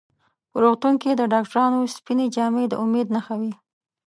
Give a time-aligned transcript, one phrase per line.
[0.51, 3.53] په روغتون کې د ډاکټرانو سپینې جامې د امید نښه وي.